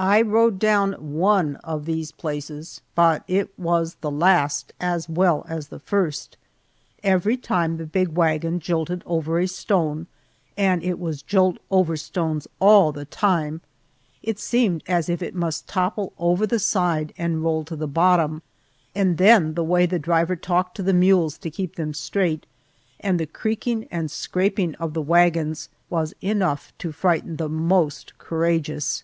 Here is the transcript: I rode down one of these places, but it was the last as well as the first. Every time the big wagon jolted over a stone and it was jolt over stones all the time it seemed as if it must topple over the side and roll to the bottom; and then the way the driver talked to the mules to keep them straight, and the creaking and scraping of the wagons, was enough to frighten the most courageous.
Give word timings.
I 0.00 0.22
rode 0.22 0.60
down 0.60 0.92
one 0.92 1.56
of 1.64 1.84
these 1.84 2.12
places, 2.12 2.82
but 2.94 3.24
it 3.26 3.48
was 3.58 3.96
the 4.00 4.12
last 4.12 4.72
as 4.78 5.08
well 5.08 5.44
as 5.48 5.66
the 5.66 5.80
first. 5.80 6.36
Every 7.02 7.36
time 7.36 7.78
the 7.78 7.84
big 7.84 8.10
wagon 8.10 8.60
jolted 8.60 9.02
over 9.06 9.40
a 9.40 9.48
stone 9.48 10.06
and 10.56 10.84
it 10.84 11.00
was 11.00 11.20
jolt 11.22 11.58
over 11.68 11.96
stones 11.96 12.46
all 12.60 12.92
the 12.92 13.06
time 13.06 13.60
it 14.22 14.38
seemed 14.38 14.84
as 14.86 15.08
if 15.08 15.20
it 15.20 15.34
must 15.34 15.66
topple 15.66 16.12
over 16.16 16.46
the 16.46 16.60
side 16.60 17.12
and 17.18 17.42
roll 17.42 17.64
to 17.64 17.74
the 17.74 17.88
bottom; 17.88 18.42
and 18.94 19.18
then 19.18 19.54
the 19.54 19.64
way 19.64 19.84
the 19.84 19.98
driver 19.98 20.36
talked 20.36 20.76
to 20.76 20.82
the 20.84 20.92
mules 20.94 21.36
to 21.38 21.50
keep 21.50 21.74
them 21.74 21.92
straight, 21.92 22.46
and 23.00 23.18
the 23.18 23.26
creaking 23.26 23.88
and 23.90 24.12
scraping 24.12 24.76
of 24.76 24.94
the 24.94 25.02
wagons, 25.02 25.68
was 25.90 26.14
enough 26.20 26.72
to 26.78 26.92
frighten 26.92 27.34
the 27.36 27.48
most 27.48 28.16
courageous. 28.16 29.02